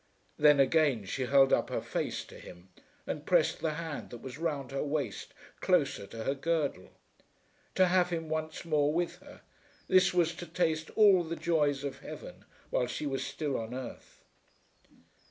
Then 0.39 0.59
again 0.59 1.05
she 1.05 1.27
held 1.27 1.53
up 1.53 1.69
her 1.69 1.79
face 1.79 2.25
to 2.25 2.39
him 2.39 2.69
and 3.05 3.23
pressed 3.23 3.59
the 3.59 3.75
hand 3.75 4.09
that 4.09 4.23
was 4.23 4.39
round 4.39 4.71
her 4.71 4.83
waist 4.83 5.35
closer 5.59 6.07
to 6.07 6.23
her 6.23 6.33
girdle. 6.33 6.89
To 7.75 7.85
have 7.85 8.09
him 8.09 8.27
once 8.27 8.65
more 8.65 8.91
with 8.91 9.17
her, 9.17 9.41
this 9.87 10.11
was 10.11 10.33
to 10.37 10.47
taste 10.47 10.89
all 10.97 11.23
the 11.23 11.35
joys 11.35 11.83
of 11.83 11.99
heaven 11.99 12.45
while 12.71 12.87
she 12.87 13.05
was 13.05 13.23
still 13.23 13.55
on 13.55 13.75
earth. 13.75 14.25